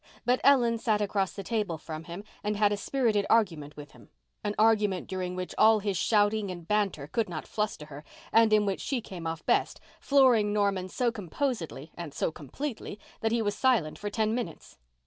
[0.25, 4.55] But Ellen sat across the table from him and had a spirited argument with him—an
[4.57, 8.03] argument during which all his shouting and banter could not fluster her
[8.33, 13.31] and in which she came off best, flooring Norman so composedly and so completely that
[13.31, 14.79] he was silent for ten minutes.